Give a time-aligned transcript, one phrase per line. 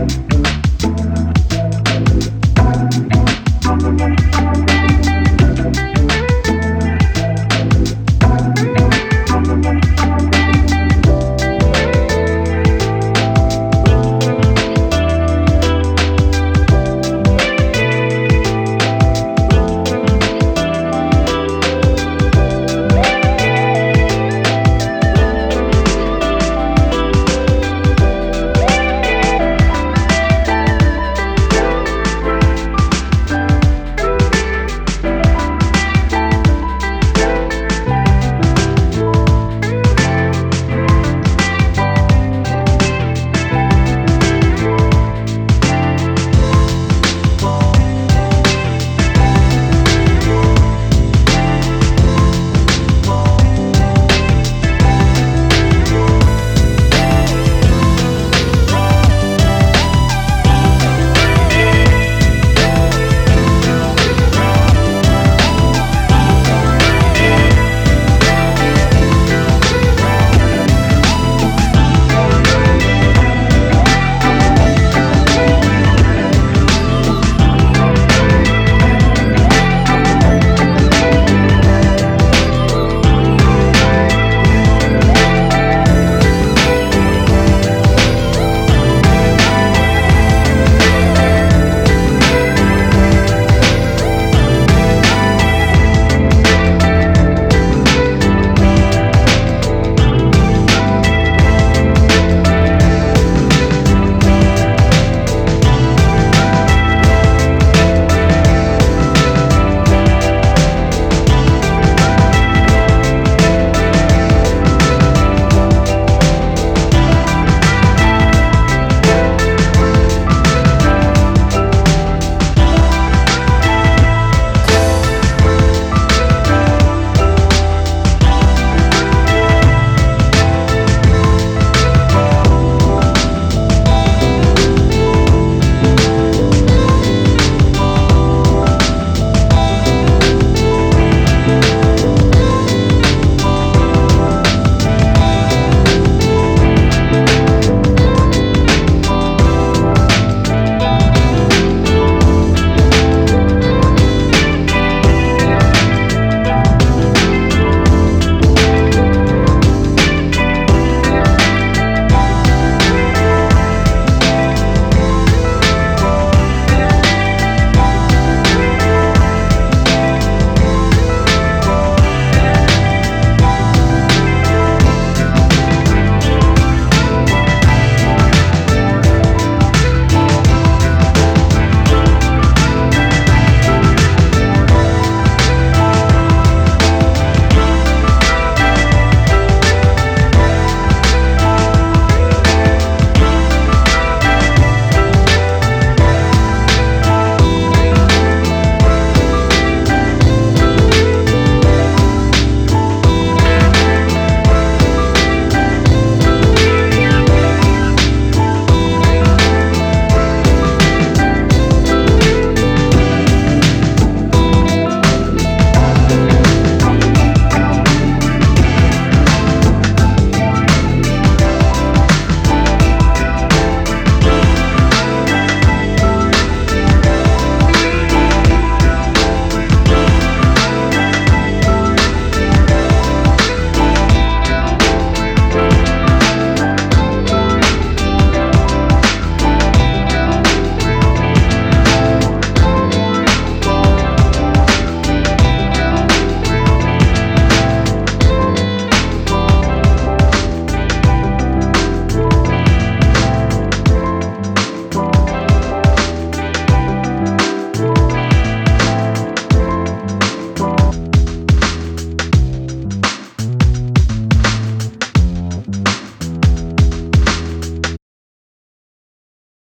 [0.00, 0.29] Bye.